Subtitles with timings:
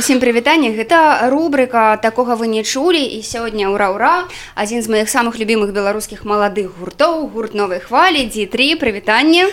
[0.00, 4.23] усім прывітанне гэта рубрика такога вы не чулі і сёння ура ура
[4.55, 9.51] адзін з маіх самых любімых беларускіх маладых гуртоў гурт новай хвалі дзе3 прывітанне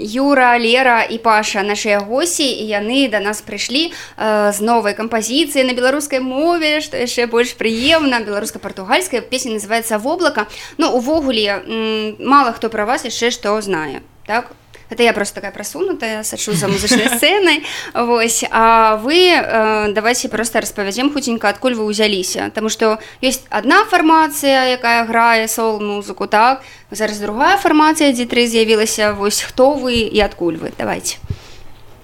[0.00, 5.76] Юра лера і паша нашыя госці і яны да нас прыйшлі з новай кампазіцыі на
[5.76, 10.48] беларускай мове што яшчэ больш прыемна беларуска-партугальская песня называется воблака
[10.80, 15.51] Ну увогуле мало хто пра вас яшчэ што знае так у это я просто такая
[15.51, 21.85] прасунутая сачу за музычнай сцэнай Вось А вы э, давайте просто распавядзем хуценька адкуль вы
[21.85, 28.25] ўзяліся Таму што ёсць адна фармацыя якая грае сол музыку так зараз другая фармацыя дзе
[28.25, 31.17] тры з'явілася вось хто вы і адкуль вы давайте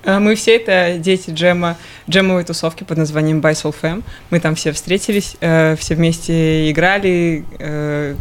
[0.05, 4.03] мы все это дети джема джемовой тусовки под названием By Soul Fam.
[4.30, 8.16] Мы там все встретились, э, все вместе играли, э,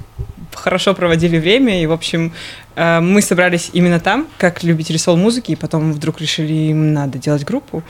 [0.53, 2.33] хорошо проводили время, и, в общем,
[2.75, 7.43] э, мы собрались именно там, как любители сол-музыки, и потом вдруг решили, им надо делать
[7.45, 7.83] группу,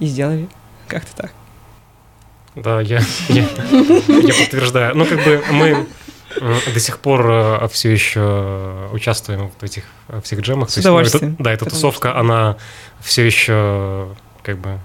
[0.00, 0.48] и сделали
[0.88, 1.32] как-то так.
[2.54, 4.96] Да, я, я, я подтверждаю.
[4.96, 5.86] Ну, как бы мы
[6.40, 9.84] до сих пор э, все еще участвуем в этих
[10.22, 10.70] всех джемах.
[10.70, 11.30] С удовольствием.
[11.30, 12.20] Есть, ну, это, да, эта тусовка, что...
[12.20, 12.56] она
[13.00, 14.08] все еще
[14.42, 14.78] как бы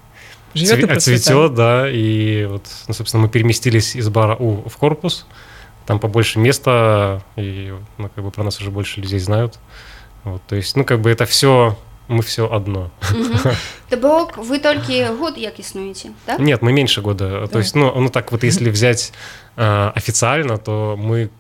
[0.54, 5.28] Живет цве- цветет, да, и вот, ну, собственно, мы переместились из бара У в корпус,
[5.89, 9.59] там побольше места, и ну, как бы про нас уже больше людей знают.
[10.25, 11.77] Вот, то есть, ну, как бы это все
[12.09, 12.91] мы все одно.
[13.89, 16.39] То бок вы только год як існуеце так?
[16.39, 17.41] Нет, мы меньше года.
[17.41, 17.47] Да.
[17.47, 19.13] То есть, ну, ну так вот, если взять
[19.57, 21.31] э, официально, то мы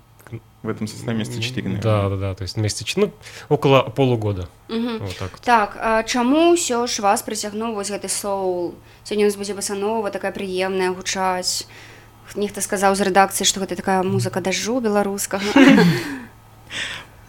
[0.62, 1.82] в этом составе месяца 4, наверное.
[1.82, 3.12] Да, да, да, то есть месяца 4, ну,
[3.50, 4.48] около полугода.
[4.70, 4.98] Угу.
[5.00, 5.40] Вот так, вот.
[5.42, 8.74] так а чаму ўсё ж вас прыцягнуў вось гэты соул?
[9.04, 11.68] Сёння у нас будзе басанова такая прыемная гучаць
[12.35, 15.45] нехта сказаў з рэдакцыі што гэта такая музыка дажджу беларускага.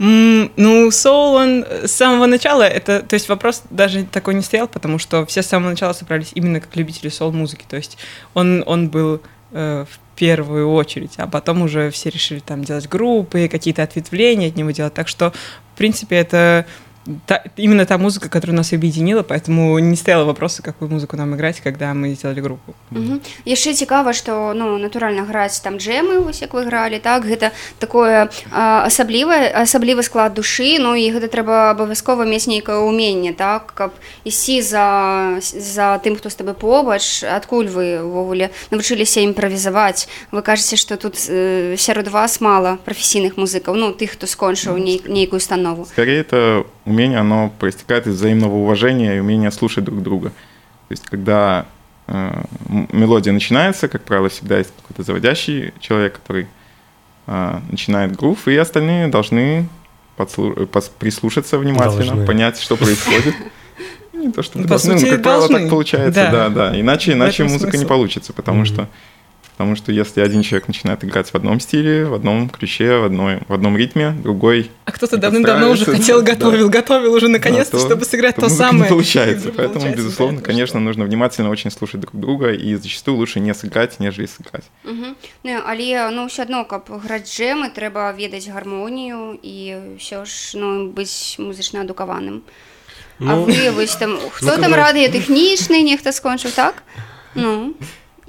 [0.01, 4.67] Mm, ну, соул, он с самого начала, это, то есть вопрос даже такой не стоял,
[4.67, 7.99] потому что все с самого начала собрались именно как любители соул-музыки, то есть
[8.33, 9.21] он, он был
[9.53, 14.57] э, в первую очередь, а потом уже все решили там делать группы, какие-то ответвления от
[14.57, 15.35] него делать, так что,
[15.75, 16.65] в принципе, это
[17.27, 21.61] та, именно та музыка, которая нас объединила, поэтому не стояло вопроса, какую музыку нам играть,
[21.61, 22.75] когда мы сделали группу.
[22.91, 23.21] Угу.
[23.45, 28.29] Яшчэ цікава, што ну, натуральна граць там джемы, вось як вы гралі, так гэта такое
[28.51, 33.93] асаблівае асаблівы склад душы, ну і гэта трэба абавязкова мець нейкае ўменне, так, каб
[34.25, 34.87] ісці за,
[35.41, 40.09] за тым, хто з табе побач, адкуль вы ўвогуле навучыліся імправізаваць.
[40.31, 45.03] Вы кажаце, што тут э, сярод вас мала прафесійных музыкаў, ну тых, хто скончыў ней,
[45.07, 45.87] нейкую установу.
[45.87, 50.29] Скорее это умение, оно проистекает из взаимного уважения и умения слушать друг друга.
[50.29, 51.67] То есть, когда
[52.07, 52.43] э,
[52.93, 56.47] мелодия начинается, как правило, всегда есть какой-то заводящий человек, который
[57.27, 59.69] э, начинает грув, и остальные должны
[60.17, 62.27] подслу- пос- прислушаться внимательно, должны.
[62.27, 63.35] понять, что происходит.
[64.13, 66.81] Не то, что ну, должны, но, как правило, так получается, да, да.
[66.81, 68.89] Иначе, иначе музыка не получится, потому что
[69.60, 73.40] Потому что если один человек начинает играть в одном стиле, в одном ключе, в, одной,
[73.48, 74.70] в одном ритме, другой...
[74.84, 76.80] А кто-то давным-давно уже хотел, готовил, да.
[76.80, 78.84] готовил уже наконец-то, да, то, чтобы сыграть то, то самое.
[78.84, 79.54] не получается.
[79.56, 83.98] Поэтому, получается, безусловно, конечно, нужно внимательно очень слушать друг друга, и зачастую лучше не сыграть,
[84.02, 84.66] нежели сыграть.
[84.84, 85.16] Угу.
[85.44, 90.92] Ну, але, ну, все одно, каб граць джемы, трэба ведаць гармонію і ўсё ж, ну,
[90.92, 92.44] быць музычна адукаваным.
[93.20, 96.84] Ну, а вы, вось там, хто ну, там радыё тэхнічны, нехта скончыў, так?
[97.36, 97.74] Ну...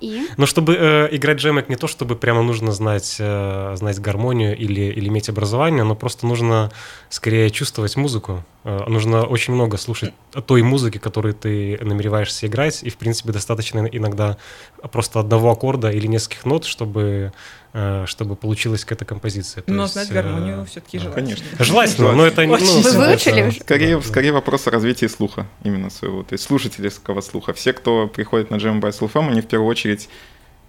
[0.02, 0.28] И?
[0.36, 4.82] Но чтобы э, играть джемик не то, чтобы прямо нужно знать, э, знать гармонию или,
[4.82, 6.72] или иметь образование, но просто нужно
[7.10, 8.44] скорее чувствовать музыку.
[8.64, 10.14] Э, нужно очень много слушать
[10.48, 14.38] той музыки, которую ты намереваешься играть, и, в принципе, достаточно иногда
[14.92, 17.32] просто одного аккорда или нескольких нот, чтобы
[18.06, 19.64] чтобы получилась какая-то композиция.
[19.64, 20.66] То но есть, знать гармонию э...
[20.66, 21.36] все-таки желательно.
[21.36, 21.64] Конечно.
[21.64, 22.46] Желательно, но это...
[22.46, 23.62] Ну, Вы выучили уже?
[23.62, 27.54] Скорее, скорее вопрос о развитии слуха именно своего, то есть слушательского слуха.
[27.54, 30.10] Все, кто приходит на Jam by Soul они в первую очередь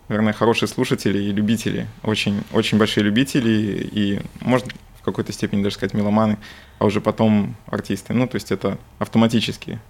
[0.08, 4.66] наверное, хорошие слушатели и любители, очень, очень большие любители, и, может,
[5.00, 6.38] в какой-то степени даже сказать меломаны,
[6.78, 8.12] а уже потом артисты.
[8.12, 9.80] Ну, то есть это автоматически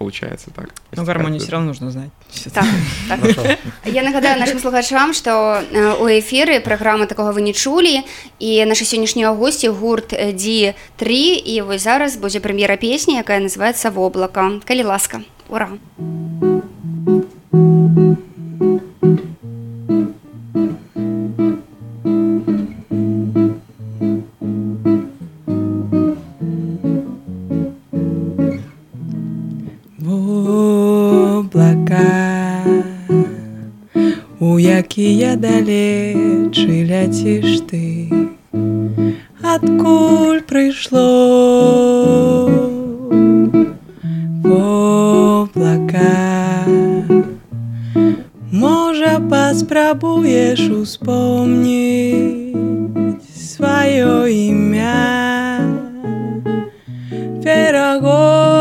[0.00, 0.70] получается так.
[0.92, 2.10] Ну, гармонию все равно нужно знать.
[2.52, 2.64] Так,
[3.08, 3.58] так.
[3.84, 5.62] Я нагадаю нашим слухачам, што
[6.00, 8.02] у эфіры праграмы такога вы не чулі
[8.38, 11.08] і нашы сённяшнія госці гурт D3
[11.44, 14.60] і вось зараз будзе прэм'ера песні, якая называется воблака.
[14.64, 15.20] Калі ласка.
[15.48, 15.68] Ура!
[17.52, 18.29] якія
[41.11, 42.49] Прыйшло
[44.43, 46.11] воблака
[49.29, 52.55] поспробуешь вспомнить
[53.33, 55.59] свое имя.
[57.43, 58.51] Верогодна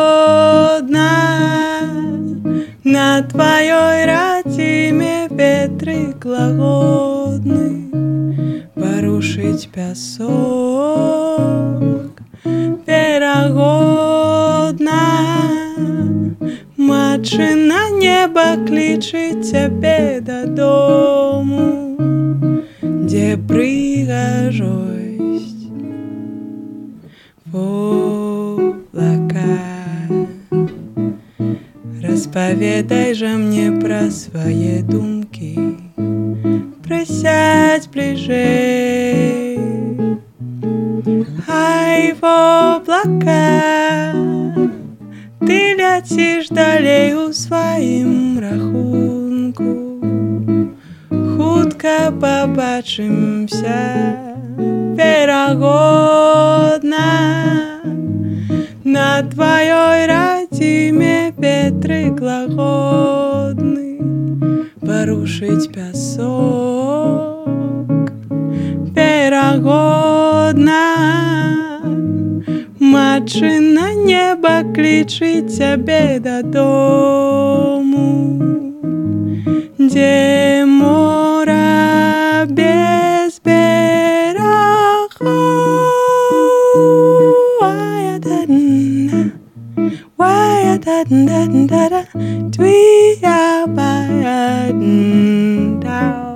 [2.84, 7.90] на твоей родиме ветры глагодны
[8.74, 10.30] порушить песок.
[12.44, 14.00] Верогодна
[16.76, 21.96] матчы на небо кличет тебе до дому,
[22.80, 24.68] где пригожусь
[27.44, 27.56] в
[28.56, 29.58] облака.
[32.02, 35.58] Расповедай же мне про свои думки,
[36.82, 38.59] присядь ближе.
[43.04, 44.12] Облака,
[45.40, 50.00] ты летишь далей у своим рахунку.
[51.08, 54.16] Хутка побачимся,
[54.96, 55.40] верогодна,
[58.84, 63.98] на твоей родиме ветры глагодны
[64.80, 67.40] порушить песок.
[68.94, 70.80] Верогодна,
[72.89, 77.83] матчы на небо кличит тебе до дому,
[79.77, 85.11] где море без берегов.
[87.61, 89.31] Ай-я-да-на,
[90.19, 92.03] ай-я-да-да-да-да,
[92.51, 93.95] твия-ба-я-да.
[95.85, 96.28] Wa-ba-da-da-ma-da-ba-da-ya-da.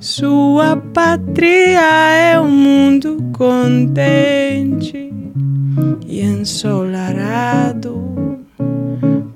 [0.00, 5.12] Sua pátria é um mundo contente
[6.06, 8.04] e ensolarado.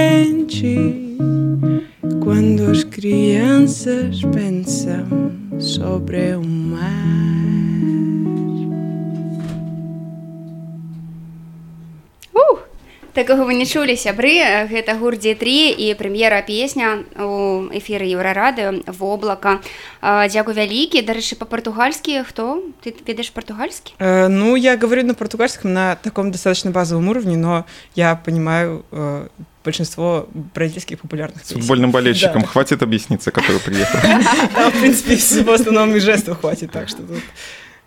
[2.22, 7.29] quando as crianças pensam sobre o mar.
[13.15, 19.61] Такога вы не чулі сябры гэта гурдзе 3 і прэм'ера песня у эфіры еўрарадыо воблака
[20.03, 25.95] дзякуй вялікі дарэчы па-партугальскі хто ты ведаеш партугальскі Э, Ну, я говорю на португальском на
[25.95, 27.63] таком достаточно базовом уровне, но
[27.95, 29.27] я понимаю э,
[29.63, 31.61] большинство бразильских популярных С песен.
[31.61, 32.47] футбольным болельщиком Да.
[32.47, 33.97] хватит объясниться, который приехал.
[34.53, 37.23] Там, в принципе, в основном и жестов хватит, так что тут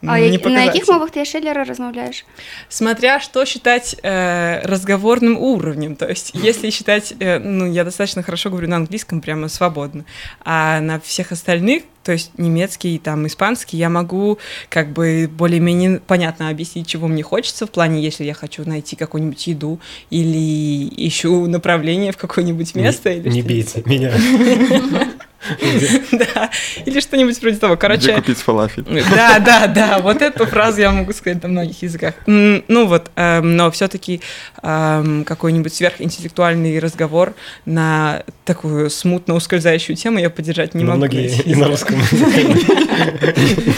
[0.06, 0.74] А не які- на показать.
[0.74, 2.24] якіх мовах ты шэлера размаўляеш
[2.68, 5.96] Смотря что считать э, разговорным уровнем.
[5.96, 10.04] То есть, если считать, э, ну, я достаточно хорошо говорю на английском, прямо свободно,
[10.44, 14.38] а на всех остальных, то есть немецкий, там, испанский, я могу
[14.68, 19.46] как бы более-менее понятно объяснить, чего мне хочется в плане, если я хочу найти какую-нибудь
[19.48, 19.80] еду
[20.10, 23.10] или ищу направление в какое-нибудь место.
[23.10, 24.12] Не, или не что-нибудь бейте меня.
[26.12, 26.50] Да,
[26.84, 27.74] или что-нибудь вроде того.
[27.74, 28.84] Где Короче, купить фалафель?
[29.14, 32.14] да, да, да, вот эту фразу я могу сказать на многих языках.
[32.26, 34.20] М, Ну вот, эм, но все-таки
[34.60, 37.34] какой-нибудь сверхинтеллектуальный разговор
[37.66, 40.98] на такую смутно ускользающую тему я поддержать не Но могу.
[40.98, 41.42] многие найти.
[41.50, 41.96] и на русском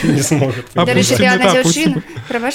[0.05, 0.65] не смогут.
[0.75, 2.55] А дарэчы ты пусть одна не так, пусть дзяўчына прабач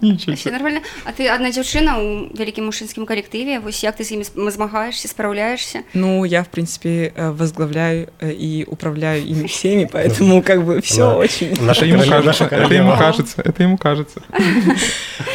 [0.00, 0.52] Ничего все себе.
[0.52, 4.50] нормально а ты одна дзяўчына ў вялікім мужчынскім калектыве вось як ты з імі зм-
[4.50, 10.63] змагаешься спраўляешься Ну, я, в принципе, э, возглавляю э, и управляю ими всеми, поэтому как
[10.63, 11.15] бы все Да.
[11.17, 11.55] очень...
[11.61, 14.21] Наша Это ему кажется, это ему кажется, это ему кажется.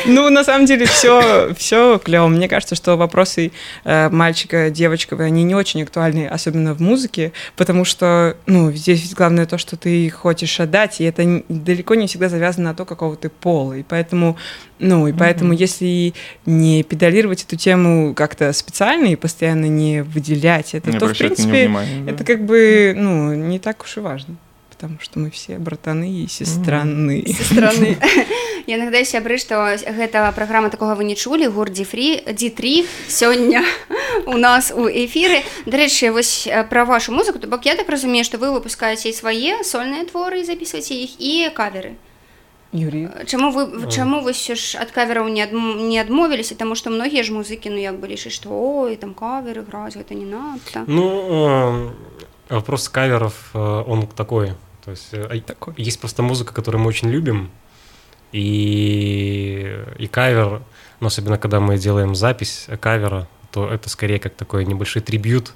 [0.06, 2.26] Ну, на самом деле, все, все клево.
[2.28, 3.52] Мне кажется, что вопросы
[3.84, 9.14] э, мальчика, девочка, они не очень актуальны, особенно в музыке, потому что, ну, здесь ведь
[9.14, 13.16] главное то, что ты хочешь отдать, и это далеко не всегда завязано на то, какого
[13.16, 13.74] ты пола.
[13.74, 14.36] И поэтому,
[14.78, 16.14] ну, и поэтому, если
[16.46, 21.70] не педалировать эту тему как-то специально и постоянно не выделять это, Не то, в принципе,
[22.06, 24.36] это как бы, ну, не так уж и важно.
[24.70, 27.24] Потому что мы все братаны и сестраны.
[27.36, 27.98] са стороны
[28.66, 33.62] я иногда сябры што гэта праграма такога вы не чулі гурдзі фрі дзі3 сёння
[34.26, 38.24] у нас у эфіры дарэчы вось э, пра вашу музыку то бок я так разумею
[38.24, 41.96] што вы выпускаеце і свае сольныя творы і записываеце іх і каверы
[42.72, 43.08] Юрий.
[43.26, 47.20] чаму вы чаму вы ўсё ж ад кавераў не адм- не адмовіліся таму што многія
[47.24, 51.04] ж музыкі ну як бы лічаць што ой там каверы граць гэта не надта Ну,
[51.04, 51.90] э,
[52.50, 54.54] вопрос каверов, э, он такой
[54.84, 55.74] То есть э, Такой.
[55.76, 57.50] есть просто музыка, которую мы очень любим,
[58.32, 60.62] и, и кавер,
[61.00, 65.54] но особенно когда мы делаем запись кавера, то это скорее как такой небольшой трибют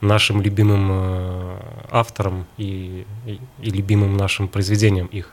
[0.00, 1.58] нашим любимым э,
[1.90, 5.30] авторам и, и, и любимым нашим произведениям их.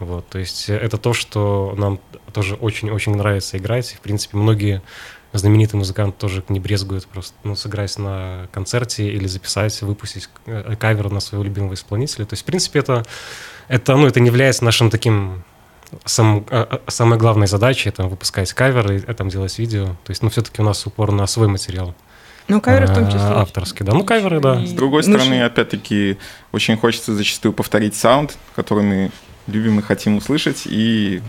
[0.00, 2.00] Вот, то есть это то, что нам
[2.32, 3.92] тоже очень-очень нравится играть.
[3.92, 4.82] И, в принципе, многие
[5.38, 11.10] знаменитые музыканты тоже не брезгуют просто ну, сыграть на концерте или записать, выпустить э, кавер
[11.10, 12.24] на своего любимого исполнителя.
[12.24, 13.04] То есть, в принципе, это,
[13.68, 15.42] это, ну, это не является нашим таким
[16.04, 19.86] сам, а, а, самой главной задачей это выпускать каверы, и там делать видео.
[20.04, 21.94] То есть, ну, все-таки у нас упор на свой материал.
[22.46, 23.20] Ну, каверы в том числе.
[23.20, 23.92] Авторский, да.
[23.92, 24.64] Ну, каверы, да.
[24.64, 26.18] С другой ну, стороны, опять-таки,
[26.52, 29.10] очень хочется зачастую повторить саунд, который мы
[29.46, 31.22] любим и хотим услышать, и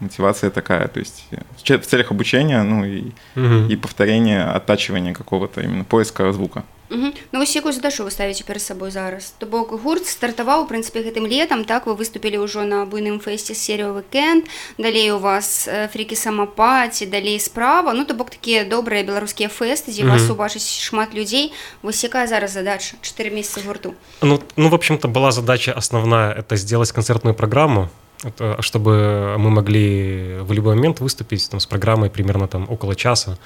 [0.00, 1.24] мотивация такая, то есть
[1.60, 3.68] в целях обучения, ну и, угу.
[3.68, 6.64] и повторения, оттачивания какого-то именно поиска звука.
[6.90, 7.12] Угу.
[7.32, 11.02] Ну вось якую задачу вы ставіце перад сабой зараз то бок гурт стартаваў у прынцыпе
[11.02, 14.46] гэтым летам так вы выступілі ўжо на буйным фэсце серію выкенд
[14.78, 20.06] далей у вас фрікі самапаці далей справа ну то бок такія добрыя беларускія фэсты дзе
[20.06, 20.14] угу.
[20.14, 21.50] вас убачыць шмат людзей
[21.82, 26.54] вось якая зараз задача 4 месяца гурту ну ну в общем-то была задача основная это
[26.54, 27.90] сделать концертную программу
[28.23, 33.37] это, чтобы мы могли в любой момент выступить там, с программой примерно там около часа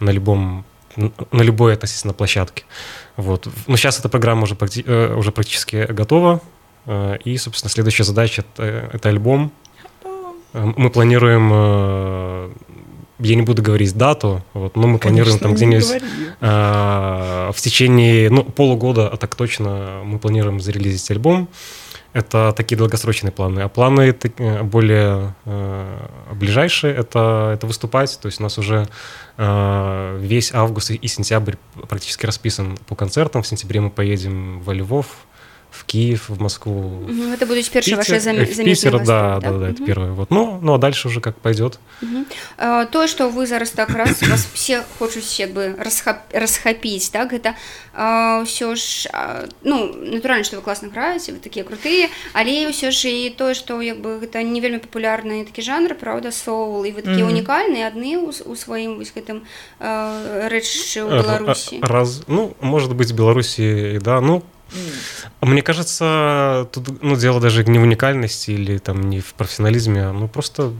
[0.00, 0.64] на любом
[0.96, 2.64] на любой относительно площадке.
[3.16, 3.48] Вот.
[3.66, 4.56] Но сейчас эта программа уже,
[4.86, 6.40] э, уже практически готова.
[6.86, 9.52] Э, и, собственно, следующая задача это, это альбом.
[10.52, 12.52] Э, мы планируем,
[13.20, 16.02] я не буду говорить дату, вот, но мы Конечно, планируем там где-нибудь
[16.40, 21.48] в течение ну, полугода, а так точно, мы планируем зарелизить альбом.
[22.12, 23.60] Это такие долгосрочные планы.
[23.60, 28.18] А планы э, более э, ближайшие это, это выступать.
[28.20, 28.88] То есть у нас уже
[29.36, 31.54] э, весь август и сентябрь
[31.88, 33.42] практически расписан по концертам.
[33.42, 35.06] В сентябре мы поедем во Львов,
[35.90, 37.02] Киев, в Москву.
[37.02, 40.12] Угу, это будут теперь ваши заметные Питер, да, да, да, да, это первое.
[40.12, 40.30] Вот.
[40.30, 41.80] Ну, ну, а дальше уже как пойдет.
[42.00, 42.24] Угу.
[42.58, 46.32] А, то, что вы зараз так раз, вас все хочут как бы расхап,
[47.12, 47.56] так, это
[47.92, 52.92] а, все ж, а, ну, натурально, что вы классно играете, вы такие крутые, але все
[52.92, 56.92] же и то, что как бы это не вельми популярные такие жанры, правда, соул, и
[56.92, 57.32] вы такие угу.
[57.32, 59.42] уникальные, одни у, у своим вот этим
[59.80, 61.80] э, речи в Беларуси.
[61.82, 64.44] Раз, ну, может быть, в Беларуси, да, ну,
[65.46, 70.12] мне кажется, тут ну, дело даже не в уникальности или там не в профессионализме, а
[70.12, 70.72] ну просто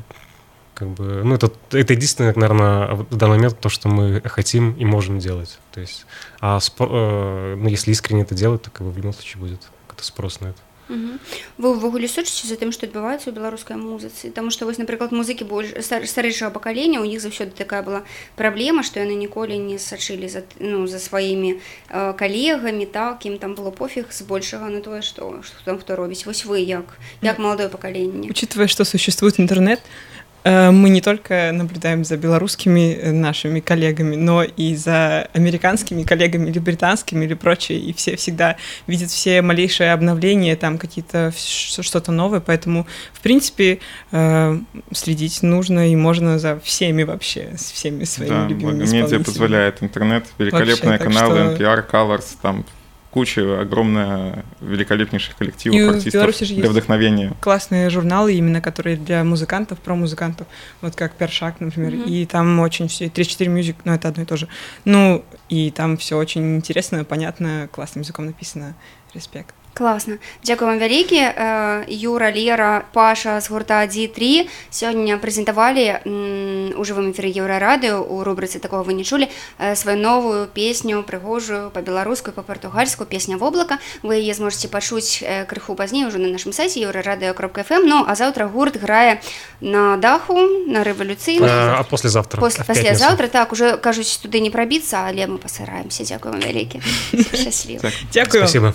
[0.75, 4.85] как бы, ну это, это единственное, наверное, в данный момент то, что мы хотим и
[4.85, 5.59] можем делать.
[5.73, 6.07] То есть,
[6.40, 9.61] а спор, э, ну, если искренне это делать, то как бы в любом случае будет
[9.87, 10.59] какой-то спрос на это.
[10.89, 15.50] вы ўвогуле сочыце за тым што адбываецца ў беларускай музыцы Таму што вось напрыклад музыкі
[15.50, 18.05] больш старэйшага пакалення у іх заўсёды такая была
[18.38, 23.57] праблема што яны ніколі не сачылі за ну за сваімі э, калегамі так ім там
[23.57, 26.86] было пофіг збольшага на тое што што там хто робіць вось вы як
[27.25, 33.12] як маладое пакаленне учитывая што существует интернет Э, мы не только наблюдаем за белорусскими э,
[33.12, 38.56] нашими коллегами, но и за американскими коллегами или британскими или прочее, и все всегда
[38.87, 43.80] видят все малейшие обновления, там какие-то что-то новое, поэтому, в принципе,
[44.12, 44.59] э,
[44.92, 50.26] следить нужно и можно за всеми вообще, с всеми своими да, любимыми медиа позволяет интернет,
[50.38, 51.62] великолепные вообще, каналы, что...
[51.62, 52.64] NPR, Colors, там
[53.11, 57.33] куча огромная великолепнейших коллективов и артистов для есть вдохновения.
[57.40, 60.47] Классные журналы именно, которые для музыкантов, про музыкантов,
[60.81, 62.09] вот как Першак, например, mm-hmm.
[62.09, 64.49] и там очень все 3-4 мюзик, ну это одно и то же.
[64.85, 68.75] Ну и там все очень интересно, понятно, классным языком написано.
[69.12, 76.07] Респект класна Дякую вам вялікі э, Юра лера Паша з гурта D3 сёння прэзентавалі
[76.79, 79.27] у жывым эфіры еўрарадыо у рубрыцы такого вы не чулі
[79.60, 85.75] э, сваю новую песню прыгожую па-беларускую па-партугальскую песня воблака вы яе зможаце пачуць э, крыху
[85.75, 89.22] пазней уже на нашым сайце еўрарадыо кропка фм Ну а заўтра гурт грае
[89.60, 90.39] на даху
[90.72, 96.07] на рэвалюцыйна а послезавтра после паслязаўтра так уже кажуць туды не прабіцца але мы пасыраемся
[96.07, 96.79] Дякую вам вялікі
[98.13, 98.74] Дякую спасибо